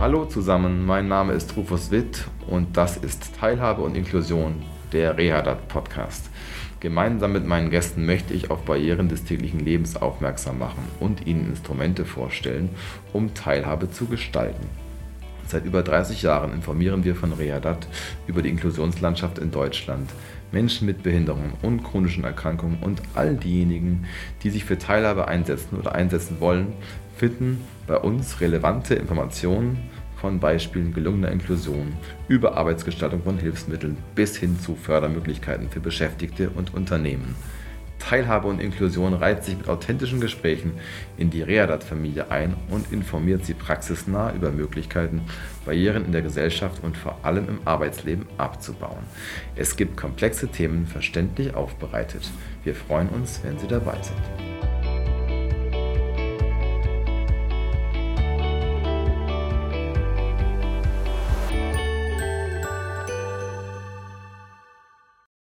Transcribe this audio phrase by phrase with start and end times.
[0.00, 5.66] Hallo zusammen, mein Name ist Rufus Witt und das ist Teilhabe und Inklusion, der Rehadat
[5.66, 6.30] Podcast.
[6.78, 11.46] Gemeinsam mit meinen Gästen möchte ich auf Barrieren des täglichen Lebens aufmerksam machen und ihnen
[11.48, 12.68] Instrumente vorstellen,
[13.12, 14.68] um Teilhabe zu gestalten.
[15.48, 17.88] Seit über 30 Jahren informieren wir von Rehadat
[18.26, 20.10] über die Inklusionslandschaft in Deutschland,
[20.52, 24.04] Menschen mit Behinderungen und chronischen Erkrankungen und all diejenigen,
[24.42, 26.74] die sich für Teilhabe einsetzen oder einsetzen wollen,
[27.16, 29.78] finden bei uns relevante Informationen
[30.16, 31.94] von Beispielen gelungener Inklusion
[32.28, 37.34] über Arbeitsgestaltung von Hilfsmitteln bis hin zu Fördermöglichkeiten für Beschäftigte und Unternehmen.
[38.08, 40.80] Teilhabe und Inklusion reiht sich mit authentischen Gesprächen
[41.18, 45.20] in die Readat-Familie ein und informiert sie praxisnah über Möglichkeiten,
[45.66, 49.04] Barrieren in der Gesellschaft und vor allem im Arbeitsleben abzubauen.
[49.56, 52.30] Es gibt komplexe Themen verständlich aufbereitet.
[52.64, 54.47] Wir freuen uns, wenn Sie dabei sind.